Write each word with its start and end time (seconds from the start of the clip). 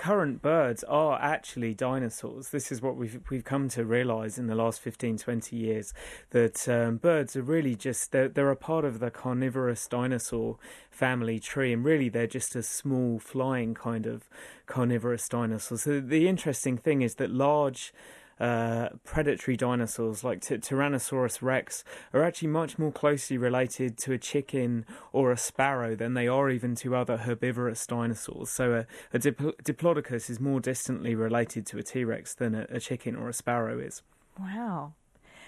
current 0.00 0.40
birds 0.40 0.82
are 0.84 1.20
actually 1.20 1.74
dinosaurs. 1.74 2.48
This 2.48 2.72
is 2.72 2.80
what 2.80 2.96
we've 2.96 3.20
we've 3.28 3.44
come 3.44 3.68
to 3.68 3.84
realise 3.84 4.38
in 4.38 4.46
the 4.46 4.54
last 4.54 4.80
15, 4.80 5.18
20 5.18 5.54
years 5.54 5.92
that 6.30 6.66
um, 6.70 6.96
birds 6.96 7.36
are 7.36 7.42
really 7.42 7.74
just 7.74 8.10
they're, 8.10 8.30
they're 8.30 8.50
a 8.50 8.56
part 8.56 8.86
of 8.86 8.98
the 8.98 9.10
carnivorous 9.10 9.86
dinosaur 9.86 10.56
family 10.90 11.38
tree, 11.38 11.70
and 11.74 11.84
really 11.84 12.08
they're 12.08 12.26
just 12.26 12.56
a 12.56 12.62
small 12.62 13.18
flying 13.18 13.74
kind 13.74 14.06
of 14.06 14.30
carnivorous 14.64 15.28
dinosaur. 15.28 15.76
So 15.76 16.00
the 16.00 16.26
interesting 16.26 16.78
thing 16.78 17.02
is 17.02 17.16
that 17.16 17.30
large 17.30 17.92
uh, 18.40 18.88
predatory 19.04 19.56
dinosaurs 19.56 20.24
like 20.24 20.40
T- 20.40 20.56
Tyrannosaurus 20.56 21.42
rex 21.42 21.84
are 22.12 22.24
actually 22.24 22.48
much 22.48 22.78
more 22.78 22.90
closely 22.90 23.36
related 23.36 23.98
to 23.98 24.12
a 24.12 24.18
chicken 24.18 24.86
or 25.12 25.30
a 25.30 25.36
sparrow 25.36 25.94
than 25.94 26.14
they 26.14 26.26
are 26.26 26.48
even 26.48 26.74
to 26.76 26.96
other 26.96 27.18
herbivorous 27.18 27.86
dinosaurs. 27.86 28.48
So 28.50 28.72
a, 28.72 28.86
a 29.16 29.18
Dipl- 29.18 29.60
Diplodocus 29.62 30.30
is 30.30 30.40
more 30.40 30.60
distantly 30.60 31.14
related 31.14 31.66
to 31.66 31.78
a 31.78 31.82
T 31.82 32.04
Rex 32.04 32.34
than 32.34 32.54
a, 32.54 32.66
a 32.70 32.80
chicken 32.80 33.14
or 33.14 33.28
a 33.28 33.34
sparrow 33.34 33.78
is. 33.78 34.02
Wow. 34.38 34.94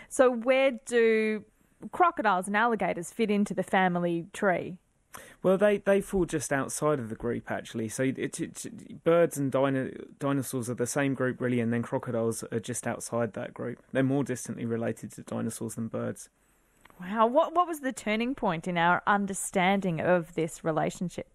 So 0.09 0.30
where 0.30 0.73
do 0.84 1.45
crocodiles 1.90 2.46
and 2.46 2.56
alligators 2.56 3.10
fit 3.10 3.30
into 3.30 3.54
the 3.54 3.62
family 3.62 4.27
tree? 4.32 4.77
Well, 5.42 5.59
they, 5.59 5.78
they 5.78 6.01
fall 6.01 6.24
just 6.24 6.52
outside 6.52 7.01
of 7.01 7.09
the 7.09 7.16
group 7.16 7.51
actually. 7.51 7.88
So 7.88 8.05
it, 8.05 8.41
it, 8.41 9.02
birds 9.05 9.37
and 9.37 9.51
dino, 9.51 9.91
dinosaurs 10.18 10.70
are 10.70 10.74
the 10.74 10.87
same 10.87 11.15
group 11.15 11.41
really, 11.41 11.60
and 11.60 11.73
then 11.73 11.82
crocodiles 11.82 12.45
are 12.52 12.60
just 12.60 12.87
outside 12.87 13.32
that 13.32 13.52
group. 13.52 13.78
They're 13.92 14.05
more 14.05 14.24
distantly 14.24 14.65
related 14.65 15.10
to 15.12 15.23
dinosaurs 15.23 15.74
than 15.74 15.88
birds. 15.88 16.28
Wow, 17.01 17.27
what 17.27 17.55
what 17.55 17.66
was 17.66 17.80
the 17.80 17.92
turning 17.92 18.34
point 18.34 18.68
in 18.68 18.78
our 18.78 19.02
understanding 19.06 20.01
of 20.01 20.34
this 20.34 20.62
relationship? 20.62 21.27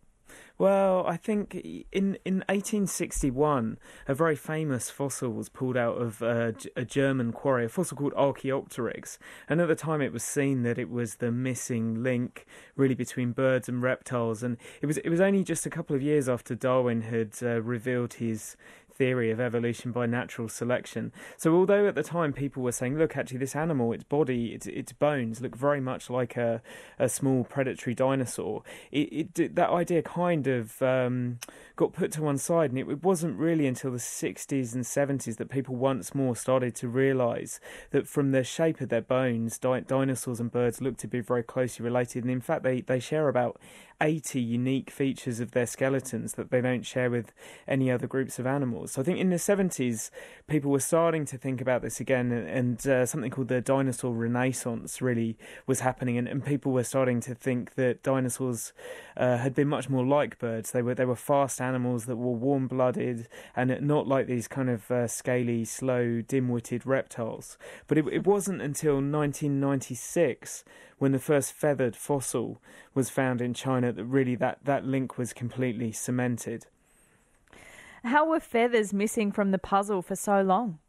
Well, 0.58 1.06
I 1.06 1.18
think 1.18 1.56
in 1.92 2.18
in 2.26 2.44
1861, 2.48 3.78
a 4.08 4.16
very 4.16 4.36
famous 4.36 4.90
fossil 4.90 5.30
was 5.30 5.50
pulled 5.50 5.78
out 5.78 6.02
of 6.02 6.22
a 6.22 6.54
German 6.86 7.32
quarry, 7.32 7.66
a 7.66 7.70
fossil 7.70 7.98
called 7.98 8.14
Archaeopteryx, 8.16 9.20
and 9.48 9.62
at 9.62 9.68
the 9.68 9.76
time 9.76 10.02
it 10.02 10.12
was 10.12 10.24
seen 10.24 10.64
that 10.64 10.80
it 10.80 10.90
was 10.90 11.16
the 11.16 11.32
missing 11.32 12.02
link 12.02 12.46
really 12.76 12.96
between 12.96 13.34
birds 13.34 13.70
and 13.70 13.84
reptiles, 13.84 14.42
and 14.42 14.58
it 14.82 14.88
was 14.88 14.98
it 14.98 15.10
was 15.10 15.22
only 15.22 15.44
just 15.44 15.66
a 15.66 15.70
couple 15.70 15.96
of 15.96 16.02
years 16.02 16.28
after 16.28 16.56
Darwin 16.56 17.02
had 17.02 17.34
uh, 17.44 17.62
revealed 17.62 18.16
his 18.16 18.56
theory 18.98 19.32
of 19.32 19.40
evolution 19.40 19.92
by 19.92 20.06
natural 20.06 20.50
selection. 20.50 21.12
So, 21.38 21.56
although 21.56 21.88
at 21.88 21.96
the 21.96 22.04
time 22.04 22.34
people 22.34 22.64
were 22.64 22.72
saying, 22.72 22.98
look, 22.98 23.16
actually, 23.16 23.38
this 23.38 23.56
animal, 23.56 23.94
its 23.94 24.04
body, 24.04 24.48
its, 24.54 24.66
its 24.68 24.92
bones 24.92 25.42
look 25.42 25.56
very 25.56 25.80
much 25.80 26.10
like 26.10 26.36
a, 26.36 26.62
a 26.98 27.10
small 27.10 27.44
predatory 27.44 27.94
dinosaur, 27.94 28.64
it, 28.92 29.40
it 29.40 29.56
that 29.56 29.70
idea 29.70 30.02
kind 30.02 30.48
of 30.48 30.82
um, 30.82 31.40
got 31.76 31.94
put 31.94 32.12
to 32.14 32.22
one 32.22 32.38
side. 32.38 32.72
And 32.72 32.80
it, 32.80 32.88
it 32.90 33.04
wasn't 33.04 33.38
really 33.38 33.68
until 33.68 33.92
the 33.92 33.98
60s 33.98 34.74
and 34.74 34.84
70s 34.84 35.38
that 35.38 35.50
people 35.50 35.76
once 35.76 36.16
more 36.16 36.36
started 36.36 36.76
to 36.76 36.88
realise 36.88 37.60
that 37.92 38.08
from 38.08 38.32
the 38.32 38.44
shape 38.44 38.82
of 38.82 38.90
their 38.90 39.02
bones, 39.02 39.58
di- 39.58 39.82
dinosaurs 39.82 40.40
and 40.40 40.52
birds 40.52 40.82
look 40.82 40.98
to 40.98 41.08
be 41.08 41.20
very 41.20 41.44
closely 41.44 41.84
related. 41.84 42.24
And 42.24 42.32
in 42.32 42.42
fact, 42.42 42.64
they, 42.64 42.82
they 42.82 43.00
share 43.00 43.28
about 43.28 43.60
80 44.02 44.40
unique 44.40 44.92
features 44.92 45.40
of 45.40 45.52
their 45.52 45.66
skeletons 45.66 46.34
that 46.34 46.52
they 46.52 46.62
don't 46.62 46.86
share 46.86 47.10
with 47.10 47.34
any 47.68 47.90
other 47.90 48.08
groups 48.08 48.38
of 48.38 48.46
animals. 48.46 48.87
So 48.88 49.02
I 49.02 49.06
think 49.06 49.20
in 49.20 49.30
the 49.30 49.36
70s, 49.36 50.10
people 50.48 50.72
were 50.72 50.80
starting 50.80 51.26
to 51.26 51.38
think 51.38 51.62
about 51.62 51.82
this 51.82 52.00
again, 52.00 52.32
and 52.32 52.86
uh, 52.88 53.06
something 53.06 53.30
called 53.30 53.50
the 53.50 53.62
dinosaur 53.62 54.14
renaissance 54.14 55.02
really 55.02 55.38
was 55.66 55.82
happening, 55.82 56.18
and, 56.18 56.28
and 56.28 56.44
people 56.46 56.72
were 56.72 56.84
starting 56.84 57.20
to 57.22 57.36
think 57.36 57.76
that 57.76 58.04
dinosaurs 58.04 58.74
uh, 59.16 59.38
had 59.38 59.54
been 59.54 59.68
much 59.68 59.90
more 59.90 60.06
like 60.06 60.40
birds. 60.40 60.72
They 60.72 60.82
were 60.82 60.96
they 60.96 61.06
were 61.06 61.16
fast 61.16 61.60
animals 61.62 62.06
that 62.06 62.16
were 62.16 62.32
warm 62.34 62.68
blooded 62.68 63.28
and 63.56 63.82
not 63.82 64.08
like 64.08 64.28
these 64.28 64.48
kind 64.48 64.70
of 64.70 64.90
uh, 64.90 65.08
scaly, 65.08 65.66
slow, 65.66 66.22
dim 66.22 66.50
witted 66.50 66.86
reptiles. 66.86 67.58
But 67.88 67.98
it, 67.98 68.08
it 68.08 68.26
wasn't 68.26 68.62
until 68.62 68.96
1996 68.96 70.64
when 70.98 71.12
the 71.12 71.20
first 71.20 71.54
feathered 71.54 71.96
fossil 71.96 72.62
was 72.94 73.10
found 73.10 73.42
in 73.42 73.54
China 73.54 73.92
that 73.92 74.06
really 74.06 74.36
that, 74.36 74.60
that 74.64 74.86
link 74.86 75.18
was 75.18 75.34
completely 75.34 75.92
cemented. 75.92 76.66
How 78.04 78.28
were 78.28 78.40
feathers 78.40 78.94
missing 78.94 79.32
from 79.32 79.52
the 79.52 79.58
puzzle 79.58 80.02
for 80.02 80.16
so 80.16 80.42
long? 80.42 80.80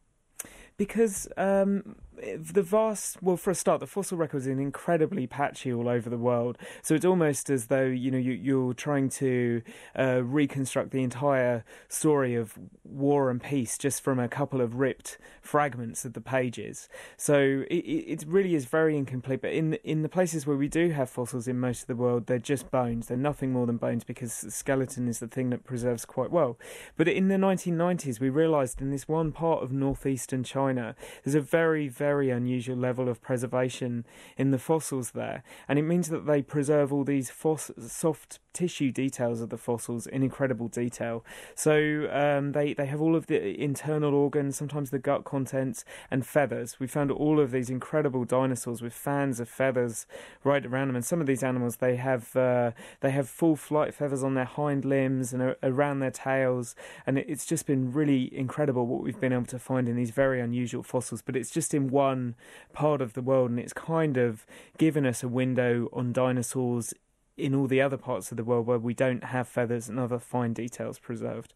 Because 0.76 1.28
um, 1.36 1.96
the 2.36 2.62
vast 2.62 3.22
well 3.22 3.36
for 3.36 3.50
a 3.50 3.54
start 3.54 3.80
the 3.80 3.86
fossil 3.86 4.18
record 4.18 4.38
is 4.38 4.46
incredibly 4.46 5.26
patchy 5.26 5.72
all 5.72 5.88
over 5.88 6.10
the 6.10 6.18
world. 6.18 6.58
So 6.82 6.94
it's 6.94 7.04
almost 7.04 7.50
as 7.50 7.66
though 7.66 7.84
you 7.84 8.10
know 8.10 8.18
you, 8.18 8.70
are 8.70 8.74
trying 8.74 9.08
to 9.10 9.62
uh, 9.98 10.22
reconstruct 10.24 10.90
the 10.90 11.02
entire 11.02 11.64
story 11.88 12.34
of 12.34 12.58
war 12.84 13.30
and 13.30 13.42
peace 13.42 13.78
just 13.78 14.02
from 14.02 14.18
a 14.18 14.28
couple 14.28 14.60
of 14.60 14.76
ripped 14.76 15.18
fragments 15.40 16.04
of 16.04 16.12
the 16.12 16.20
pages. 16.20 16.88
So 17.16 17.64
it, 17.70 17.74
it 17.74 18.24
really 18.26 18.54
is 18.54 18.64
very 18.64 18.96
incomplete. 18.96 19.40
But 19.42 19.52
in 19.52 19.74
in 19.84 20.02
the 20.02 20.08
places 20.08 20.46
where 20.46 20.56
we 20.56 20.68
do 20.68 20.90
have 20.90 21.08
fossils 21.08 21.48
in 21.48 21.58
most 21.58 21.82
of 21.82 21.86
the 21.86 21.96
world 21.96 22.26
they're 22.26 22.38
just 22.38 22.70
bones. 22.70 23.06
They're 23.06 23.16
nothing 23.16 23.52
more 23.52 23.66
than 23.66 23.76
bones 23.76 24.04
because 24.04 24.32
skeleton 24.32 25.08
is 25.08 25.20
the 25.20 25.28
thing 25.28 25.50
that 25.50 25.64
preserves 25.64 26.04
quite 26.04 26.30
well. 26.30 26.58
But 26.96 27.08
in 27.08 27.28
the 27.28 27.36
1990s 27.36 28.20
we 28.20 28.28
realized 28.28 28.80
in 28.80 28.90
this 28.90 29.08
one 29.08 29.32
part 29.32 29.62
of 29.62 29.72
northeastern 29.72 30.44
china 30.44 30.94
there's 31.24 31.34
a 31.34 31.40
very 31.40 31.88
very 31.88 32.07
very 32.08 32.30
unusual 32.30 32.76
level 32.76 33.06
of 33.06 33.20
preservation 33.20 34.06
in 34.38 34.50
the 34.50 34.58
fossils 34.58 35.10
there, 35.10 35.42
and 35.68 35.78
it 35.78 35.82
means 35.82 36.08
that 36.08 36.26
they 36.26 36.40
preserve 36.40 36.90
all 36.90 37.04
these 37.04 37.30
soft 37.30 38.40
tissue 38.58 38.90
details 38.90 39.40
of 39.40 39.50
the 39.50 39.56
fossils 39.56 40.04
in 40.08 40.24
incredible 40.24 40.66
detail. 40.66 41.24
So 41.54 42.08
um, 42.10 42.52
they 42.52 42.74
they 42.74 42.86
have 42.86 43.00
all 43.00 43.14
of 43.14 43.26
the 43.26 43.38
internal 43.70 44.14
organs, 44.14 44.56
sometimes 44.56 44.90
the 44.90 44.98
gut 44.98 45.22
contents, 45.22 45.84
and 46.10 46.26
feathers. 46.26 46.80
We 46.80 46.88
found 46.88 47.12
all 47.12 47.38
of 47.38 47.52
these 47.52 47.70
incredible 47.70 48.24
dinosaurs 48.24 48.82
with 48.82 48.92
fans 48.92 49.38
of 49.38 49.48
feathers 49.48 50.06
right 50.42 50.66
around 50.66 50.88
them, 50.88 50.96
and 50.96 51.04
some 51.04 51.20
of 51.20 51.28
these 51.28 51.44
animals 51.44 51.76
they 51.76 51.96
have 51.96 52.34
uh, 52.34 52.72
they 53.00 53.12
have 53.12 53.28
full 53.28 53.54
flight 53.54 53.94
feathers 53.94 54.24
on 54.24 54.34
their 54.34 54.50
hind 54.58 54.84
limbs 54.84 55.32
and 55.32 55.54
around 55.62 56.00
their 56.00 56.10
tails, 56.10 56.74
and 57.06 57.16
it's 57.18 57.46
just 57.46 57.64
been 57.64 57.92
really 57.92 58.22
incredible 58.36 58.86
what 58.86 59.02
we've 59.04 59.20
been 59.20 59.32
able 59.32 59.46
to 59.46 59.58
find 59.58 59.88
in 59.88 59.94
these 59.94 60.10
very 60.10 60.40
unusual 60.40 60.82
fossils. 60.82 61.22
But 61.22 61.36
it's 61.36 61.50
just 61.50 61.72
in 61.74 61.90
one 61.90 62.34
part 62.72 63.00
of 63.00 63.12
the 63.12 63.22
world, 63.22 63.50
and 63.50 63.60
it's 63.60 63.72
kind 63.72 64.16
of 64.16 64.46
given 64.78 65.06
us 65.06 65.22
a 65.22 65.28
window 65.28 65.88
on 65.92 66.12
dinosaurs 66.12 66.92
in 67.38 67.54
all 67.54 67.66
the 67.66 67.80
other 67.80 67.96
parts 67.96 68.30
of 68.30 68.36
the 68.36 68.44
world 68.44 68.66
where 68.66 68.78
we 68.78 68.94
don't 68.94 69.24
have 69.24 69.48
feathers 69.48 69.88
and 69.88 69.98
other 69.98 70.18
fine 70.18 70.52
details 70.52 70.98
preserved. 70.98 71.54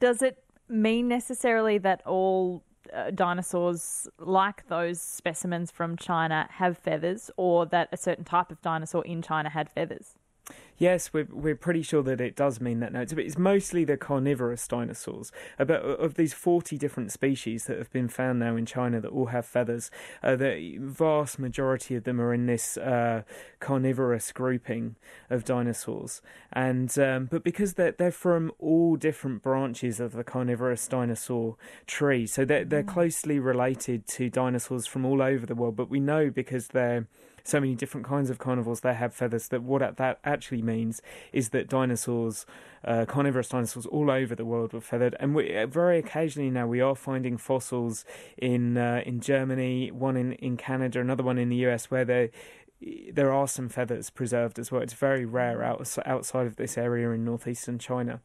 Does 0.00 0.22
it 0.22 0.42
mean 0.68 1.08
necessarily 1.08 1.78
that 1.78 2.02
all 2.06 2.62
uh, 2.92 3.10
dinosaurs, 3.10 4.08
like 4.18 4.66
those 4.68 5.00
specimens 5.00 5.70
from 5.70 5.96
China, 5.96 6.48
have 6.50 6.76
feathers, 6.76 7.30
or 7.36 7.66
that 7.66 7.88
a 7.92 7.96
certain 7.96 8.24
type 8.24 8.50
of 8.50 8.60
dinosaur 8.62 9.04
in 9.04 9.22
China 9.22 9.48
had 9.48 9.70
feathers? 9.70 10.14
Yes, 10.82 11.12
we're 11.12 11.28
we're 11.30 11.54
pretty 11.54 11.82
sure 11.82 12.02
that 12.02 12.20
it 12.20 12.34
does 12.34 12.60
mean 12.60 12.80
that 12.80 12.92
now. 12.92 13.02
It's, 13.02 13.12
it's 13.12 13.38
mostly 13.38 13.84
the 13.84 13.96
carnivorous 13.96 14.66
dinosaurs. 14.66 15.30
About 15.56 15.84
of 15.84 16.14
these 16.14 16.34
forty 16.34 16.76
different 16.76 17.12
species 17.12 17.66
that 17.66 17.78
have 17.78 17.92
been 17.92 18.08
found 18.08 18.40
now 18.40 18.56
in 18.56 18.66
China 18.66 19.00
that 19.00 19.10
all 19.10 19.26
have 19.26 19.46
feathers. 19.46 19.92
Uh, 20.24 20.34
the 20.34 20.78
vast 20.80 21.38
majority 21.38 21.94
of 21.94 22.02
them 22.02 22.20
are 22.20 22.34
in 22.34 22.46
this 22.46 22.76
uh, 22.76 23.22
carnivorous 23.60 24.32
grouping 24.32 24.96
of 25.30 25.44
dinosaurs, 25.44 26.20
and 26.52 26.98
um, 26.98 27.26
but 27.26 27.44
because 27.44 27.74
they're 27.74 27.92
they're 27.92 28.10
from 28.10 28.50
all 28.58 28.96
different 28.96 29.40
branches 29.40 30.00
of 30.00 30.14
the 30.14 30.24
carnivorous 30.24 30.88
dinosaur 30.88 31.54
tree, 31.86 32.26
so 32.26 32.44
they're 32.44 32.64
they're 32.64 32.82
mm. 32.82 32.88
closely 32.88 33.38
related 33.38 34.08
to 34.08 34.28
dinosaurs 34.28 34.88
from 34.88 35.04
all 35.04 35.22
over 35.22 35.46
the 35.46 35.54
world. 35.54 35.76
But 35.76 35.90
we 35.90 36.00
know 36.00 36.28
because 36.28 36.66
they're 36.66 37.06
so 37.44 37.60
many 37.60 37.74
different 37.74 38.06
kinds 38.06 38.30
of 38.30 38.38
carnivores 38.38 38.80
that 38.80 38.96
have 38.96 39.14
feathers 39.14 39.48
that 39.48 39.62
what 39.62 39.96
that 39.96 40.18
actually 40.24 40.62
means 40.62 41.02
is 41.32 41.50
that 41.50 41.68
dinosaurs, 41.68 42.46
uh, 42.84 43.04
carnivorous 43.06 43.48
dinosaurs 43.48 43.86
all 43.86 44.10
over 44.10 44.34
the 44.34 44.44
world 44.44 44.72
were 44.72 44.80
feathered. 44.80 45.16
And 45.20 45.34
we, 45.34 45.56
uh, 45.56 45.66
very 45.66 45.98
occasionally 45.98 46.50
now 46.50 46.66
we 46.66 46.80
are 46.80 46.94
finding 46.94 47.36
fossils 47.36 48.04
in 48.36 48.76
uh, 48.76 49.02
in 49.04 49.20
Germany, 49.20 49.90
one 49.90 50.16
in, 50.16 50.32
in 50.34 50.56
Canada, 50.56 51.00
another 51.00 51.22
one 51.22 51.38
in 51.38 51.48
the 51.48 51.66
US 51.66 51.90
where 51.90 52.04
they 52.04 52.30
there 53.12 53.32
are 53.32 53.46
some 53.46 53.68
feathers 53.68 54.10
preserved 54.10 54.58
as 54.58 54.72
well. 54.72 54.82
It's 54.82 54.92
very 54.92 55.24
rare 55.24 55.62
out, 55.62 55.96
outside 56.04 56.46
of 56.46 56.56
this 56.56 56.76
area 56.76 57.10
in 57.10 57.24
northeastern 57.24 57.78
China. 57.78 58.20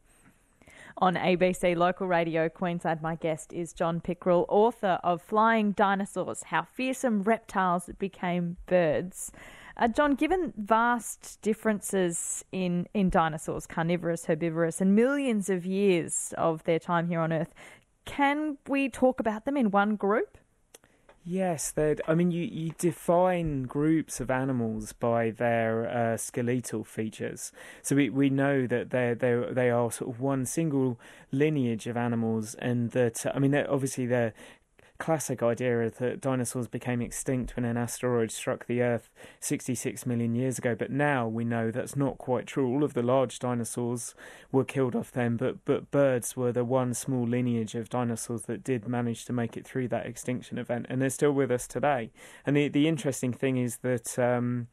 On 1.00 1.14
ABC 1.14 1.76
Local 1.76 2.08
Radio 2.08 2.50
Queensland, 2.50 3.04
my 3.04 3.14
guest 3.14 3.54
is 3.54 3.72
John 3.72 4.02
Pickrell, 4.02 4.48
author 4.50 5.00
of 5.04 5.22
Flying 5.22 5.74
Dinosaurs 5.74 6.42
How 6.46 6.64
Fearsome 6.64 7.22
Reptiles 7.22 7.92
Became 8.00 8.58
Birds. 8.66 9.32
Uh, 9.78 9.90
John, 9.90 10.16
given 10.16 10.54
vast 10.58 11.40
differences 11.44 12.44
in, 12.52 12.88
in 12.96 13.12
dinosaurs, 13.12 13.68
carnivorous, 13.68 14.26
herbivorous, 14.26 14.82
and 14.82 14.96
millions 14.96 15.52
of 15.52 15.68
years 15.68 16.34
of 16.36 16.64
their 16.64 16.80
time 16.80 17.10
here 17.10 17.20
on 17.20 17.32
Earth, 17.32 17.54
can 18.06 18.58
we 18.68 18.90
talk 18.90 19.20
about 19.20 19.46
them 19.46 19.56
in 19.56 19.70
one 19.70 19.98
group? 19.98 20.40
Yes, 21.30 21.72
they. 21.72 21.98
I 22.08 22.16
mean, 22.16 22.32
you, 22.32 22.44
you 22.44 22.72
define 22.78 23.64
groups 23.64 24.22
of 24.22 24.32
animals 24.32 24.94
by 24.94 25.32
their 25.32 25.86
uh, 25.90 26.16
skeletal 26.16 26.86
features. 26.86 27.52
So 27.82 27.98
we, 27.98 28.10
we 28.10 28.30
know 28.30 28.66
that 28.66 28.92
they 28.92 29.14
they 29.14 29.44
they 29.52 29.70
are 29.70 29.92
sort 29.92 30.10
of 30.10 30.22
one 30.22 30.46
single 30.46 30.98
lineage 31.34 31.86
of 31.86 31.98
animals, 31.98 32.56
and 32.60 32.92
that 32.92 33.26
I 33.36 33.40
mean, 33.40 33.54
obviously 33.56 34.06
they're 34.06 34.34
classic 34.98 35.44
idea 35.44 35.90
that 35.90 36.22
dinosaurs 36.22 36.68
became 36.68 37.02
extinct 37.02 37.56
when 37.56 37.66
an 37.66 37.78
asteroid 37.78 38.32
struck 38.32 38.66
the 38.66 38.82
Earth 38.82 39.10
66 39.40 40.06
million 40.06 40.36
years 40.36 40.58
ago, 40.58 40.76
but 40.76 40.92
now 40.92 41.28
we 41.28 41.44
know 41.44 41.72
that's 41.72 41.96
not 41.96 42.18
quite 42.18 42.48
true. 42.48 42.68
All 42.68 42.84
of 42.84 42.94
the 42.94 43.04
large 43.04 43.40
dinosaurs 43.40 44.16
were 44.52 44.64
killed 44.64 44.96
off 44.96 45.12
then, 45.12 45.38
but, 45.38 45.64
but 45.66 45.92
birds 45.92 46.36
were 46.36 46.52
the 46.52 46.66
one 46.66 46.94
small 46.94 47.28
lineage 47.28 47.76
of 47.76 47.90
dinosaurs 47.90 48.44
that 48.44 48.64
did 48.64 48.88
manage 48.88 49.26
to 49.26 49.34
make 49.34 49.58
it 49.58 49.66
through 49.66 49.88
that 49.90 50.06
extinction 50.06 50.58
event, 50.58 50.86
and 50.90 51.02
they're 51.02 51.10
still 51.10 51.32
with 51.32 51.52
us 51.52 51.68
today. 51.68 52.12
And 52.46 52.56
the, 52.56 52.68
the 52.68 52.88
interesting 52.88 53.34
thing 53.34 53.58
is 53.58 53.78
that. 53.78 54.18
Um, 54.20 54.68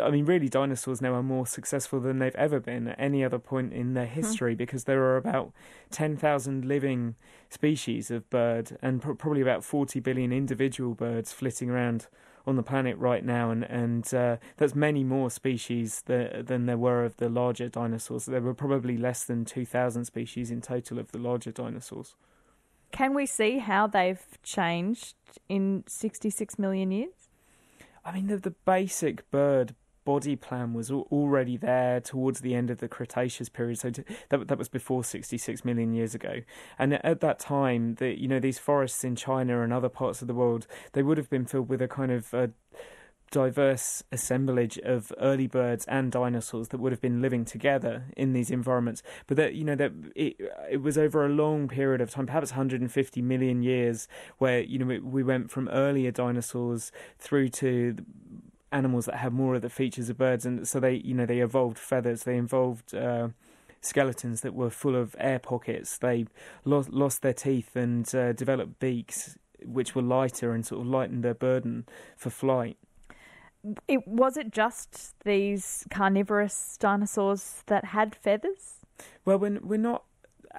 I 0.00 0.10
mean, 0.10 0.24
really, 0.24 0.48
dinosaurs 0.48 1.00
now 1.00 1.14
are 1.14 1.22
more 1.22 1.46
successful 1.46 2.00
than 2.00 2.18
they've 2.18 2.34
ever 2.36 2.60
been 2.60 2.88
at 2.88 3.00
any 3.00 3.24
other 3.24 3.38
point 3.38 3.72
in 3.72 3.94
their 3.94 4.06
hmm. 4.06 4.20
history 4.20 4.54
because 4.54 4.84
there 4.84 5.02
are 5.02 5.16
about 5.16 5.52
10,000 5.90 6.64
living 6.64 7.16
species 7.48 8.10
of 8.10 8.28
bird 8.30 8.78
and 8.82 9.02
probably 9.02 9.40
about 9.40 9.64
40 9.64 10.00
billion 10.00 10.32
individual 10.32 10.94
birds 10.94 11.32
flitting 11.32 11.70
around 11.70 12.06
on 12.46 12.56
the 12.56 12.62
planet 12.62 12.96
right 12.96 13.24
now, 13.24 13.50
and 13.50 13.64
and 13.64 14.12
uh, 14.14 14.36
that's 14.56 14.74
many 14.74 15.04
more 15.04 15.30
species 15.30 16.02
that, 16.06 16.46
than 16.46 16.66
there 16.66 16.78
were 16.78 17.04
of 17.04 17.16
the 17.18 17.28
larger 17.28 17.68
dinosaurs. 17.68 18.26
There 18.26 18.40
were 18.40 18.54
probably 18.54 18.96
less 18.96 19.24
than 19.24 19.44
two 19.44 19.66
thousand 19.66 20.06
species 20.06 20.50
in 20.50 20.60
total 20.60 20.98
of 20.98 21.12
the 21.12 21.18
larger 21.18 21.52
dinosaurs. 21.52 22.14
Can 22.92 23.14
we 23.14 23.26
see 23.26 23.58
how 23.58 23.86
they've 23.86 24.26
changed 24.42 25.16
in 25.48 25.84
sixty 25.86 26.30
six 26.30 26.58
million 26.58 26.90
years? 26.90 27.28
I 28.04 28.12
mean, 28.12 28.28
the, 28.28 28.38
the 28.38 28.54
basic 28.64 29.30
bird 29.30 29.74
body 30.10 30.34
plan 30.34 30.74
was 30.74 30.90
already 30.90 31.56
there 31.56 32.00
towards 32.00 32.40
the 32.40 32.52
end 32.52 32.68
of 32.68 32.78
the 32.78 32.88
Cretaceous 32.88 33.48
period. 33.48 33.78
So 33.78 33.90
to, 33.90 34.04
that 34.30 34.48
that 34.48 34.58
was 34.58 34.68
before 34.68 35.04
66 35.04 35.64
million 35.64 35.92
years 35.92 36.16
ago. 36.16 36.40
And 36.80 36.94
at 37.04 37.20
that 37.20 37.38
time, 37.38 37.94
the 37.94 38.20
you 38.20 38.26
know 38.26 38.40
these 38.40 38.58
forests 38.58 39.04
in 39.04 39.14
China 39.14 39.62
and 39.62 39.72
other 39.72 39.88
parts 39.88 40.20
of 40.20 40.26
the 40.26 40.34
world 40.34 40.66
they 40.94 41.04
would 41.04 41.16
have 41.16 41.30
been 41.30 41.46
filled 41.46 41.68
with 41.68 41.80
a 41.80 41.86
kind 41.86 42.10
of 42.10 42.34
uh, 42.34 42.48
diverse 43.30 44.02
assemblage 44.10 44.78
of 44.78 45.12
early 45.20 45.46
birds 45.46 45.84
and 45.86 46.10
dinosaurs 46.10 46.68
that 46.68 46.80
would 46.80 46.90
have 46.90 47.00
been 47.00 47.22
living 47.22 47.44
together 47.44 48.06
in 48.16 48.32
these 48.32 48.50
environments. 48.50 49.02
But 49.28 49.36
that 49.36 49.54
you 49.54 49.62
know 49.62 49.76
that 49.76 49.92
it 50.16 50.34
it 50.68 50.82
was 50.82 50.98
over 50.98 51.24
a 51.24 51.28
long 51.28 51.68
period 51.68 52.00
of 52.00 52.10
time, 52.10 52.26
perhaps 52.26 52.50
150 52.50 53.22
million 53.22 53.62
years, 53.62 54.08
where 54.38 54.60
you 54.60 54.78
know 54.80 54.86
we, 54.86 54.98
we 54.98 55.22
went 55.22 55.50
from 55.50 55.68
earlier 55.68 56.10
dinosaurs 56.10 56.90
through 57.18 57.50
to 57.50 57.96
animals 58.72 59.06
that 59.06 59.16
have 59.16 59.32
more 59.32 59.54
of 59.54 59.62
the 59.62 59.70
features 59.70 60.08
of 60.08 60.18
birds, 60.18 60.46
and 60.46 60.66
so 60.66 60.80
they 60.80 60.94
you 60.94 61.14
know 61.14 61.26
they 61.26 61.40
evolved 61.40 61.78
feathers, 61.78 62.24
they 62.24 62.36
evolved. 62.38 62.94
Uh, 62.94 63.28
skeletons 63.80 64.42
that 64.42 64.54
were 64.54 64.70
full 64.70 64.96
of 64.96 65.16
air 65.18 65.38
pockets. 65.38 65.98
They 65.98 66.26
lost, 66.64 66.90
lost 66.90 67.22
their 67.22 67.32
teeth 67.32 67.74
and 67.74 68.12
uh, 68.14 68.32
developed 68.32 68.78
beaks, 68.78 69.38
which 69.64 69.94
were 69.94 70.02
lighter 70.02 70.52
and 70.52 70.64
sort 70.64 70.82
of 70.82 70.86
lightened 70.86 71.24
their 71.24 71.34
burden 71.34 71.86
for 72.16 72.30
flight. 72.30 72.76
It 73.86 74.06
was 74.06 74.36
it 74.36 74.52
just 74.52 75.14
these 75.24 75.86
carnivorous 75.90 76.76
dinosaurs 76.78 77.62
that 77.66 77.86
had 77.86 78.14
feathers? 78.14 78.76
Well, 79.24 79.38
we're, 79.38 79.60
we're 79.60 79.78
not 79.78 80.04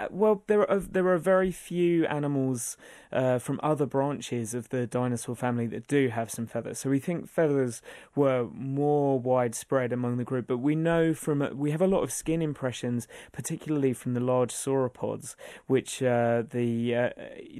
well, 0.09 0.43
there 0.47 0.69
are 0.69 0.79
there 0.79 1.07
are 1.09 1.17
very 1.17 1.51
few 1.51 2.05
animals 2.05 2.77
uh, 3.11 3.39
from 3.39 3.59
other 3.61 3.85
branches 3.85 4.53
of 4.53 4.69
the 4.69 4.87
dinosaur 4.87 5.35
family 5.35 5.67
that 5.67 5.87
do 5.87 6.07
have 6.07 6.31
some 6.31 6.47
feathers. 6.47 6.79
So 6.79 6.89
we 6.89 6.99
think 6.99 7.29
feathers 7.29 7.81
were 8.15 8.47
more 8.53 9.19
widespread 9.19 9.91
among 9.91 10.17
the 10.17 10.23
group, 10.23 10.47
but 10.47 10.57
we 10.57 10.75
know 10.75 11.13
from 11.13 11.47
we 11.57 11.71
have 11.71 11.81
a 11.81 11.87
lot 11.87 12.03
of 12.03 12.11
skin 12.11 12.41
impressions, 12.41 13.07
particularly 13.31 13.93
from 13.93 14.13
the 14.13 14.19
large 14.21 14.53
sauropods, 14.53 15.35
which 15.67 16.01
uh, 16.01 16.43
the 16.49 16.95
uh, 16.95 17.09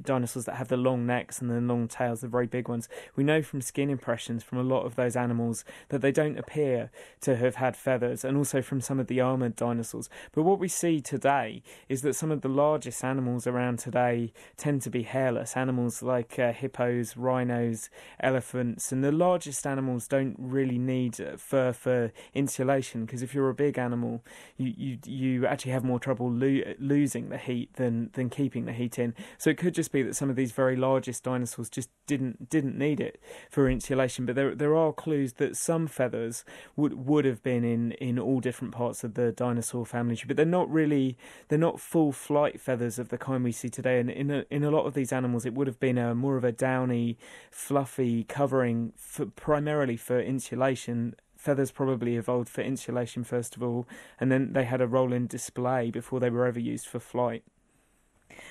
dinosaurs 0.02 0.46
that 0.46 0.56
have 0.56 0.68
the 0.68 0.76
long 0.76 1.06
necks 1.06 1.40
and 1.40 1.50
the 1.50 1.60
long 1.60 1.86
tails, 1.86 2.22
the 2.22 2.28
very 2.28 2.46
big 2.46 2.68
ones. 2.68 2.88
We 3.14 3.24
know 3.24 3.42
from 3.42 3.60
skin 3.60 3.90
impressions 3.90 4.42
from 4.42 4.58
a 4.58 4.62
lot 4.62 4.86
of 4.86 4.96
those 4.96 5.16
animals 5.16 5.64
that 5.90 6.00
they 6.00 6.12
don't 6.12 6.38
appear 6.38 6.90
to 7.20 7.36
have 7.36 7.56
had 7.56 7.76
feathers, 7.76 8.24
and 8.24 8.38
also 8.38 8.62
from 8.62 8.80
some 8.80 8.98
of 8.98 9.06
the 9.06 9.20
armored 9.20 9.56
dinosaurs. 9.56 10.08
But 10.32 10.44
what 10.44 10.58
we 10.58 10.68
see 10.68 11.00
today 11.02 11.62
is 11.88 12.00
that 12.02 12.14
some 12.22 12.30
of 12.30 12.42
the 12.42 12.48
largest 12.48 13.02
animals 13.02 13.48
around 13.48 13.80
today 13.80 14.32
tend 14.56 14.80
to 14.80 14.88
be 14.88 15.02
hairless. 15.02 15.56
Animals 15.56 16.04
like 16.04 16.38
uh, 16.38 16.52
hippos, 16.52 17.16
rhinos, 17.16 17.90
elephants, 18.20 18.92
and 18.92 19.02
the 19.02 19.10
largest 19.10 19.66
animals 19.66 20.06
don't 20.06 20.36
really 20.38 20.78
need 20.78 21.20
uh, 21.20 21.36
fur 21.36 21.72
for 21.72 22.12
insulation 22.32 23.04
because 23.04 23.24
if 23.24 23.34
you're 23.34 23.48
a 23.48 23.54
big 23.54 23.76
animal, 23.76 24.22
you 24.56 24.72
you 24.76 24.98
you 25.04 25.46
actually 25.48 25.72
have 25.72 25.82
more 25.82 25.98
trouble 25.98 26.30
lo- 26.30 26.74
losing 26.78 27.28
the 27.30 27.38
heat 27.38 27.74
than 27.74 28.10
than 28.12 28.30
keeping 28.30 28.66
the 28.66 28.72
heat 28.72 29.00
in. 29.00 29.16
So 29.36 29.50
it 29.50 29.58
could 29.58 29.74
just 29.74 29.90
be 29.90 30.04
that 30.04 30.14
some 30.14 30.30
of 30.30 30.36
these 30.36 30.52
very 30.52 30.76
largest 30.76 31.24
dinosaurs 31.24 31.68
just 31.68 31.90
didn't 32.06 32.48
didn't 32.48 32.78
need 32.78 33.00
it 33.00 33.20
for 33.50 33.68
insulation. 33.68 34.26
But 34.26 34.36
there 34.36 34.54
there 34.54 34.76
are 34.76 34.92
clues 34.92 35.32
that 35.38 35.56
some 35.56 35.88
feathers 35.88 36.44
would 36.76 37.04
would 37.04 37.24
have 37.24 37.42
been 37.42 37.64
in 37.64 37.90
in 37.92 38.16
all 38.16 38.38
different 38.38 38.72
parts 38.72 39.02
of 39.02 39.14
the 39.14 39.32
dinosaur 39.32 39.84
family 39.84 40.12
but 40.26 40.36
they're 40.36 40.46
not 40.46 40.70
really 40.70 41.16
they're 41.48 41.58
not 41.58 41.80
full 41.80 42.11
flight 42.12 42.60
feathers 42.60 42.98
of 42.98 43.08
the 43.08 43.18
kind 43.18 43.44
we 43.44 43.52
see 43.52 43.68
today. 43.68 43.98
And 44.00 44.10
in 44.10 44.30
a, 44.30 44.44
in 44.50 44.64
a 44.64 44.70
lot 44.70 44.86
of 44.86 44.94
these 44.94 45.12
animals, 45.12 45.44
it 45.44 45.54
would 45.54 45.66
have 45.66 45.80
been 45.80 45.98
a 45.98 46.14
more 46.14 46.36
of 46.36 46.44
a 46.44 46.52
downy, 46.52 47.18
fluffy 47.50 48.24
covering, 48.24 48.92
for, 48.96 49.26
primarily 49.26 49.96
for 49.96 50.20
insulation. 50.20 51.14
Feathers 51.36 51.70
probably 51.70 52.16
evolved 52.16 52.48
for 52.48 52.60
insulation 52.60 53.24
first 53.24 53.56
of 53.56 53.62
all, 53.62 53.88
and 54.20 54.30
then 54.30 54.52
they 54.52 54.64
had 54.64 54.80
a 54.80 54.86
role 54.86 55.12
in 55.12 55.26
display 55.26 55.90
before 55.90 56.20
they 56.20 56.30
were 56.30 56.46
ever 56.46 56.60
used 56.60 56.86
for 56.86 57.00
flight. 57.00 57.42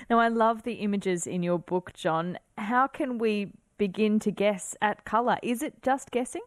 Now, 0.08 0.18
I 0.18 0.28
love 0.28 0.62
the 0.62 0.74
images 0.74 1.26
in 1.26 1.42
your 1.42 1.58
book, 1.58 1.92
John. 1.94 2.38
How 2.58 2.86
can 2.86 3.18
we 3.18 3.52
begin 3.78 4.18
to 4.20 4.30
guess 4.30 4.76
at 4.80 5.04
colour? 5.04 5.38
Is 5.42 5.62
it 5.62 5.82
just 5.82 6.10
guessing? 6.10 6.42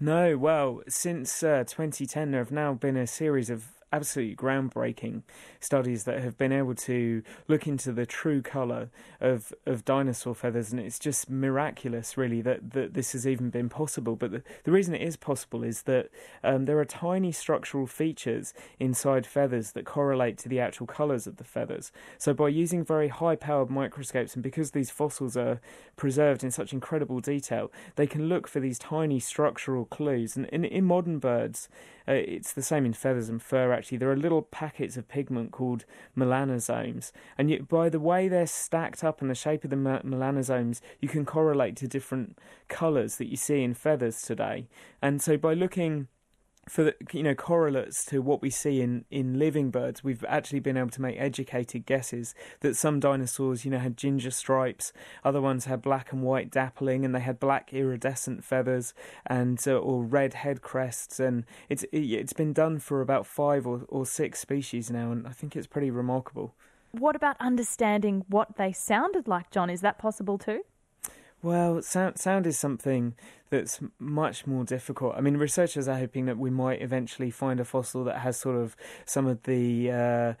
No, 0.00 0.38
well, 0.38 0.82
since 0.88 1.42
uh, 1.42 1.64
2010, 1.66 2.30
there 2.30 2.40
have 2.40 2.52
now 2.52 2.72
been 2.72 2.96
a 2.96 3.06
series 3.06 3.50
of 3.50 3.77
absolutely 3.92 4.36
groundbreaking 4.36 5.22
studies 5.60 6.04
that 6.04 6.22
have 6.22 6.36
been 6.36 6.52
able 6.52 6.74
to 6.74 7.22
look 7.46 7.66
into 7.66 7.92
the 7.92 8.06
true 8.06 8.42
colour 8.42 8.90
of, 9.20 9.52
of 9.66 9.84
dinosaur 9.84 10.34
feathers, 10.34 10.72
and 10.72 10.80
it's 10.80 10.98
just 10.98 11.30
miraculous, 11.30 12.16
really, 12.16 12.40
that, 12.42 12.72
that 12.72 12.94
this 12.94 13.12
has 13.12 13.26
even 13.26 13.50
been 13.50 13.68
possible. 13.68 14.16
But 14.16 14.30
the, 14.30 14.42
the 14.64 14.72
reason 14.72 14.94
it 14.94 15.02
is 15.02 15.16
possible 15.16 15.62
is 15.62 15.82
that 15.82 16.08
um, 16.44 16.66
there 16.66 16.78
are 16.78 16.84
tiny 16.84 17.32
structural 17.32 17.86
features 17.86 18.54
inside 18.78 19.26
feathers 19.26 19.72
that 19.72 19.84
correlate 19.84 20.38
to 20.38 20.48
the 20.48 20.60
actual 20.60 20.86
colours 20.86 21.26
of 21.26 21.36
the 21.36 21.44
feathers. 21.44 21.90
So, 22.18 22.34
by 22.34 22.48
using 22.48 22.84
very 22.84 23.08
high 23.08 23.36
powered 23.36 23.70
microscopes, 23.70 24.34
and 24.34 24.42
because 24.42 24.72
these 24.72 24.90
fossils 24.90 25.36
are 25.36 25.60
preserved 25.96 26.44
in 26.44 26.50
such 26.50 26.72
incredible 26.72 27.20
detail, 27.20 27.72
they 27.96 28.06
can 28.06 28.28
look 28.28 28.46
for 28.46 28.60
these 28.60 28.78
tiny 28.78 29.20
structural 29.20 29.84
clues. 29.84 30.36
And 30.36 30.46
in, 30.46 30.64
in 30.64 30.84
modern 30.84 31.18
birds, 31.18 31.68
uh, 32.06 32.12
it's 32.12 32.52
the 32.52 32.62
same 32.62 32.86
in 32.86 32.92
feathers 32.92 33.28
and 33.28 33.42
fur, 33.42 33.72
actually. 33.78 33.98
There 33.98 34.10
are 34.10 34.16
little 34.16 34.42
packets 34.42 34.96
of 34.96 35.08
pigment 35.08 35.52
called 35.52 35.84
melanosomes. 36.16 37.12
And 37.38 37.50
yet, 37.50 37.68
by 37.68 37.88
the 37.88 38.00
way 38.00 38.28
they're 38.28 38.46
stacked 38.46 39.02
up 39.04 39.22
and 39.22 39.30
the 39.30 39.34
shape 39.34 39.64
of 39.64 39.70
the 39.70 39.76
melanosomes, 39.76 40.80
you 41.00 41.08
can 41.08 41.24
correlate 41.24 41.76
to 41.76 41.88
different 41.88 42.38
colours 42.68 43.16
that 43.16 43.30
you 43.30 43.36
see 43.36 43.62
in 43.62 43.74
feathers 43.74 44.20
today. 44.20 44.68
And 45.00 45.22
so, 45.22 45.36
by 45.36 45.54
looking 45.54 46.08
for 46.68 46.84
the, 46.84 46.94
you 47.12 47.22
know 47.22 47.34
correlates 47.34 48.04
to 48.04 48.20
what 48.20 48.42
we 48.42 48.50
see 48.50 48.80
in 48.80 49.04
in 49.10 49.38
living 49.38 49.70
birds 49.70 50.04
we've 50.04 50.24
actually 50.28 50.60
been 50.60 50.76
able 50.76 50.90
to 50.90 51.00
make 51.02 51.16
educated 51.18 51.86
guesses 51.86 52.34
that 52.60 52.76
some 52.76 53.00
dinosaurs 53.00 53.64
you 53.64 53.70
know 53.70 53.78
had 53.78 53.96
ginger 53.96 54.30
stripes 54.30 54.92
other 55.24 55.40
ones 55.40 55.64
had 55.64 55.80
black 55.82 56.12
and 56.12 56.22
white 56.22 56.50
dappling 56.50 57.04
and 57.04 57.14
they 57.14 57.20
had 57.20 57.40
black 57.40 57.72
iridescent 57.72 58.44
feathers 58.44 58.94
and 59.26 59.58
uh, 59.66 59.76
or 59.78 60.02
red 60.02 60.34
head 60.34 60.62
crests 60.62 61.18
and 61.18 61.44
it's 61.68 61.84
it, 61.84 61.98
it's 61.98 62.32
been 62.32 62.52
done 62.52 62.78
for 62.78 63.00
about 63.00 63.26
5 63.26 63.66
or, 63.66 63.82
or 63.88 64.06
6 64.06 64.38
species 64.38 64.90
now 64.90 65.12
and 65.12 65.26
I 65.26 65.30
think 65.30 65.56
it's 65.56 65.66
pretty 65.66 65.90
remarkable. 65.90 66.54
What 66.92 67.16
about 67.16 67.36
understanding 67.38 68.24
what 68.28 68.56
they 68.56 68.72
sounded 68.72 69.28
like 69.28 69.50
John? 69.50 69.68
Is 69.70 69.82
that 69.82 69.98
possible 69.98 70.38
too? 70.38 70.62
Well, 71.42 71.82
sound 71.82 72.18
sound 72.18 72.46
is 72.46 72.58
something 72.58 73.14
that's 73.50 73.80
much 73.98 74.46
more 74.46 74.64
difficult. 74.64 75.14
I 75.16 75.20
mean, 75.20 75.36
researchers 75.36 75.88
are 75.88 75.98
hoping 75.98 76.26
that 76.26 76.38
we 76.38 76.50
might 76.50 76.82
eventually 76.82 77.30
find 77.30 77.60
a 77.60 77.64
fossil 77.64 78.04
that 78.04 78.18
has 78.18 78.38
sort 78.38 78.56
of 78.56 78.76
some 79.04 79.26
of 79.26 79.42
the 79.44 79.90
uh, 79.90 80.32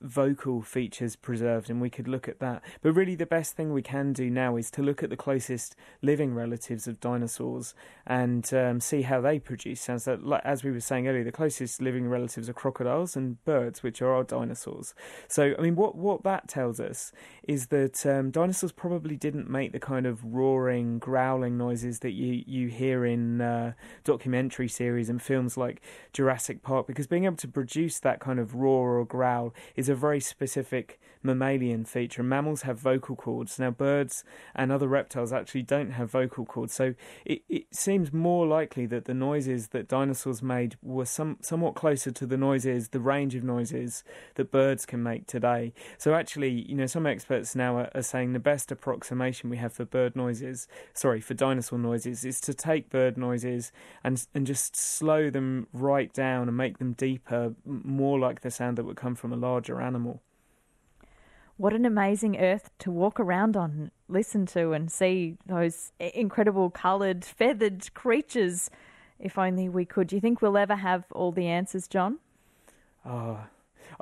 vocal 0.00 0.62
features 0.62 1.16
preserved, 1.16 1.70
and 1.70 1.80
we 1.80 1.90
could 1.90 2.08
look 2.08 2.28
at 2.28 2.38
that. 2.40 2.62
But 2.82 2.92
really, 2.92 3.14
the 3.14 3.26
best 3.26 3.56
thing 3.56 3.72
we 3.72 3.82
can 3.82 4.12
do 4.12 4.30
now 4.30 4.56
is 4.56 4.70
to 4.72 4.82
look 4.82 5.02
at 5.02 5.10
the 5.10 5.16
closest 5.16 5.74
living 6.02 6.34
relatives 6.34 6.86
of 6.86 7.00
dinosaurs 7.00 7.74
and 8.06 8.52
um, 8.54 8.80
see 8.80 9.02
how 9.02 9.20
they 9.20 9.38
produce 9.38 9.80
sounds. 9.80 10.04
That, 10.04 10.20
as 10.44 10.62
we 10.62 10.70
were 10.70 10.80
saying 10.80 11.08
earlier, 11.08 11.24
the 11.24 11.32
closest 11.32 11.82
living 11.82 12.08
relatives 12.08 12.48
are 12.48 12.54
crocodiles 12.54 13.16
and 13.16 13.42
birds, 13.44 13.82
which 13.82 14.00
are 14.00 14.12
our 14.12 14.24
dinosaurs. 14.24 14.94
So, 15.26 15.54
I 15.58 15.62
mean, 15.62 15.76
what 15.76 15.96
what 15.96 16.22
that 16.24 16.48
tells 16.48 16.80
us 16.80 17.12
is 17.42 17.68
that 17.68 18.04
um, 18.06 18.30
dinosaurs 18.30 18.72
probably 18.72 19.16
didn't 19.16 19.50
make 19.50 19.72
the 19.72 19.80
kind 19.80 20.06
of 20.06 20.24
roaring, 20.24 20.98
growling 20.98 21.56
noises 21.58 22.00
that 22.00 22.12
you 22.12 22.44
you 22.48 22.68
hear 22.68 23.04
in 23.04 23.40
uh, 23.40 23.72
documentary 24.04 24.68
series 24.68 25.08
and 25.08 25.20
films 25.20 25.56
like 25.56 25.82
Jurassic 26.12 26.62
Park, 26.62 26.86
because 26.86 27.06
being 27.06 27.24
able 27.24 27.36
to 27.36 27.48
produce 27.48 28.00
that 28.00 28.20
kind 28.20 28.38
of 28.38 28.54
roar 28.54 28.98
or 28.98 29.04
growl 29.04 29.54
is 29.76 29.88
a 29.88 29.94
very 29.94 30.20
specific 30.20 30.98
mammalian 31.22 31.84
feature. 31.84 32.22
Mammals 32.22 32.62
have 32.62 32.78
vocal 32.78 33.16
cords. 33.16 33.58
Now, 33.58 33.70
birds 33.70 34.24
and 34.54 34.70
other 34.70 34.88
reptiles 34.88 35.32
actually 35.32 35.62
don't 35.62 35.92
have 35.92 36.10
vocal 36.10 36.44
cords. 36.44 36.74
So 36.74 36.94
it, 37.24 37.42
it 37.48 37.66
seems 37.72 38.12
more 38.12 38.46
likely 38.46 38.86
that 38.86 39.04
the 39.04 39.14
noises 39.14 39.68
that 39.68 39.88
dinosaurs 39.88 40.42
made 40.42 40.76
were 40.82 41.04
some, 41.04 41.38
somewhat 41.40 41.74
closer 41.74 42.10
to 42.12 42.26
the 42.26 42.36
noises, 42.36 42.88
the 42.88 43.00
range 43.00 43.34
of 43.34 43.42
noises 43.42 44.04
that 44.36 44.50
birds 44.50 44.86
can 44.86 45.02
make 45.02 45.26
today. 45.26 45.72
So 45.98 46.14
actually, 46.14 46.50
you 46.50 46.76
know, 46.76 46.86
some 46.86 47.06
experts 47.06 47.54
now 47.54 47.76
are, 47.76 47.90
are 47.94 48.02
saying 48.02 48.32
the 48.32 48.38
best 48.38 48.70
approximation 48.70 49.50
we 49.50 49.56
have 49.56 49.72
for 49.72 49.84
bird 49.84 50.14
noises, 50.14 50.68
sorry, 50.94 51.20
for 51.20 51.34
dinosaur 51.34 51.78
noises, 51.78 52.24
is 52.24 52.37
to 52.42 52.54
take 52.54 52.90
bird 52.90 53.16
noises 53.16 53.72
and 54.02 54.26
and 54.34 54.46
just 54.46 54.76
slow 54.76 55.30
them 55.30 55.66
right 55.72 56.12
down 56.12 56.48
and 56.48 56.56
make 56.56 56.78
them 56.78 56.92
deeper, 56.92 57.54
more 57.64 58.18
like 58.18 58.40
the 58.40 58.50
sound 58.50 58.78
that 58.78 58.84
would 58.84 58.96
come 58.96 59.14
from 59.14 59.32
a 59.32 59.36
larger 59.36 59.80
animal. 59.80 60.22
What 61.56 61.72
an 61.72 61.84
amazing 61.84 62.38
earth 62.38 62.70
to 62.78 62.90
walk 62.90 63.18
around 63.18 63.56
on, 63.56 63.90
listen 64.06 64.46
to, 64.46 64.72
and 64.72 64.90
see 64.90 65.36
those 65.46 65.92
incredible 65.98 66.70
coloured, 66.70 67.24
feathered 67.24 67.92
creatures. 67.94 68.70
If 69.18 69.36
only 69.36 69.68
we 69.68 69.84
could. 69.84 70.06
Do 70.06 70.14
you 70.14 70.20
think 70.20 70.40
we'll 70.40 70.56
ever 70.56 70.76
have 70.76 71.04
all 71.10 71.32
the 71.32 71.46
answers, 71.48 71.88
John? 71.88 72.18
Oh, 73.04 73.40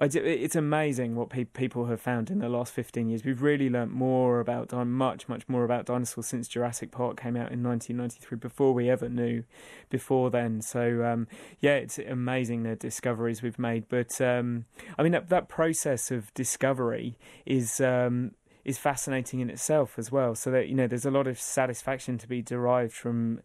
it's 0.00 0.56
amazing 0.56 1.14
what 1.14 1.30
pe- 1.30 1.44
people 1.44 1.86
have 1.86 2.00
found 2.00 2.30
in 2.30 2.38
the 2.38 2.48
last 2.48 2.72
15 2.72 3.08
years. 3.08 3.24
We've 3.24 3.42
really 3.42 3.70
learnt 3.70 3.92
more 3.92 4.40
about, 4.40 4.72
much, 4.86 5.28
much 5.28 5.48
more 5.48 5.64
about 5.64 5.86
dinosaurs 5.86 6.26
since 6.26 6.48
Jurassic 6.48 6.90
Park 6.90 7.20
came 7.20 7.36
out 7.36 7.52
in 7.52 7.62
1993, 7.62 8.38
before 8.38 8.72
we 8.74 8.90
ever 8.90 9.08
knew 9.08 9.44
before 9.88 10.30
then. 10.30 10.60
So, 10.60 11.04
um, 11.04 11.28
yeah, 11.60 11.74
it's 11.74 11.98
amazing 11.98 12.62
the 12.62 12.76
discoveries 12.76 13.42
we've 13.42 13.58
made. 13.58 13.88
But, 13.88 14.20
um, 14.20 14.66
I 14.98 15.02
mean, 15.02 15.12
that, 15.12 15.28
that, 15.28 15.48
process 15.48 16.10
of 16.10 16.32
discovery 16.34 17.16
is. 17.44 17.80
Um, 17.80 18.32
is 18.64 18.78
fascinating 18.78 19.38
in 19.38 19.48
itself 19.48 19.96
as 19.96 20.10
well. 20.10 20.34
So 20.34 20.50
that 20.50 20.66
you 20.66 20.74
know, 20.74 20.88
there's 20.88 21.06
a 21.06 21.10
lot 21.10 21.28
of 21.28 21.38
satisfaction 21.38 22.18
to 22.18 22.26
be 22.26 22.42
derived 22.42 22.92
from 22.92 23.40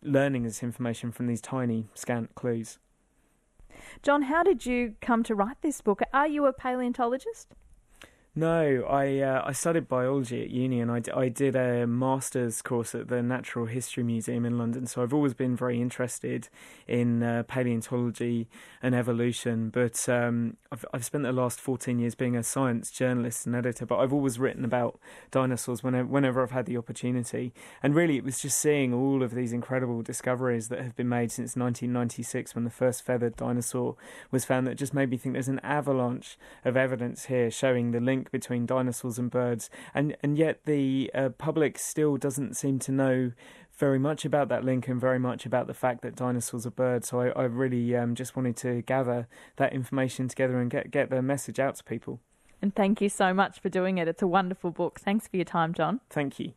learning 0.00 0.44
this 0.44 0.62
information 0.62 1.10
from 1.10 1.26
these 1.26 1.40
tiny 1.40 1.88
scant 1.94 2.36
clues. 2.36 2.78
John, 4.02 4.22
how 4.22 4.42
did 4.42 4.66
you 4.66 4.94
come 5.00 5.22
to 5.24 5.34
write 5.34 5.62
this 5.62 5.80
book? 5.80 6.00
Are 6.12 6.26
you 6.26 6.46
a 6.46 6.52
paleontologist? 6.52 7.54
No, 8.36 8.82
I 8.90 9.20
uh, 9.20 9.42
I 9.46 9.52
studied 9.52 9.86
biology 9.86 10.42
at 10.42 10.50
uni, 10.50 10.80
and 10.80 10.90
I, 10.90 10.98
d- 10.98 11.12
I 11.12 11.28
did 11.28 11.54
a 11.54 11.86
master's 11.86 12.62
course 12.62 12.92
at 12.92 13.06
the 13.06 13.22
Natural 13.22 13.66
History 13.66 14.02
Museum 14.02 14.44
in 14.44 14.58
London. 14.58 14.88
So 14.88 15.04
I've 15.04 15.14
always 15.14 15.34
been 15.34 15.54
very 15.54 15.80
interested 15.80 16.48
in 16.88 17.22
uh, 17.22 17.44
paleontology 17.46 18.48
and 18.82 18.92
evolution. 18.92 19.70
But 19.70 20.08
um, 20.08 20.56
I've 20.72 20.84
I've 20.92 21.04
spent 21.04 21.22
the 21.22 21.32
last 21.32 21.60
fourteen 21.60 22.00
years 22.00 22.16
being 22.16 22.34
a 22.34 22.42
science 22.42 22.90
journalist 22.90 23.46
and 23.46 23.54
editor. 23.54 23.86
But 23.86 23.98
I've 23.98 24.12
always 24.12 24.40
written 24.40 24.64
about 24.64 24.98
dinosaurs 25.30 25.84
whenever 25.84 26.08
whenever 26.08 26.42
I've 26.42 26.50
had 26.50 26.66
the 26.66 26.76
opportunity. 26.76 27.54
And 27.84 27.94
really, 27.94 28.16
it 28.16 28.24
was 28.24 28.40
just 28.40 28.58
seeing 28.58 28.92
all 28.92 29.22
of 29.22 29.36
these 29.36 29.52
incredible 29.52 30.02
discoveries 30.02 30.70
that 30.70 30.80
have 30.80 30.96
been 30.96 31.08
made 31.08 31.30
since 31.30 31.54
1996, 31.54 32.56
when 32.56 32.64
the 32.64 32.70
first 32.70 33.04
feathered 33.04 33.36
dinosaur 33.36 33.94
was 34.32 34.44
found, 34.44 34.66
that 34.66 34.74
just 34.74 34.92
made 34.92 35.10
me 35.10 35.18
think 35.18 35.34
there's 35.34 35.46
an 35.46 35.60
avalanche 35.60 36.36
of 36.64 36.76
evidence 36.76 37.26
here 37.26 37.48
showing 37.48 37.92
the 37.92 38.00
link 38.00 38.23
link 38.24 38.30
between 38.30 38.66
dinosaurs 38.66 39.18
and 39.18 39.30
birds, 39.30 39.70
and 39.94 40.16
and 40.22 40.38
yet 40.38 40.60
the 40.64 41.10
uh, 41.14 41.28
public 41.30 41.78
still 41.78 42.16
doesn't 42.16 42.56
seem 42.56 42.78
to 42.80 42.92
know 42.92 43.32
very 43.72 43.98
much 43.98 44.24
about 44.24 44.48
that 44.48 44.64
link 44.64 44.86
and 44.88 45.00
very 45.00 45.18
much 45.18 45.44
about 45.44 45.66
the 45.66 45.74
fact 45.74 46.02
that 46.02 46.14
dinosaurs 46.14 46.64
are 46.64 46.70
birds. 46.70 47.08
So 47.08 47.20
I, 47.20 47.28
I 47.30 47.44
really 47.44 47.96
um, 47.96 48.14
just 48.14 48.36
wanted 48.36 48.56
to 48.58 48.82
gather 48.82 49.26
that 49.56 49.72
information 49.72 50.28
together 50.28 50.60
and 50.60 50.70
get 50.70 50.90
get 50.90 51.10
the 51.10 51.22
message 51.22 51.58
out 51.58 51.76
to 51.76 51.84
people. 51.84 52.20
And 52.62 52.74
thank 52.74 53.00
you 53.00 53.10
so 53.10 53.34
much 53.34 53.60
for 53.60 53.68
doing 53.68 53.98
it. 53.98 54.08
It's 54.08 54.22
a 54.22 54.26
wonderful 54.26 54.70
book. 54.70 55.00
Thanks 55.00 55.28
for 55.28 55.36
your 55.36 55.44
time, 55.44 55.74
John. 55.74 56.00
Thank 56.08 56.38
you. 56.38 56.52